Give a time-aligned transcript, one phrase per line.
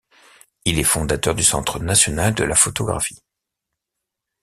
[0.65, 3.19] Il est le fondateur du Centre national de la photographie.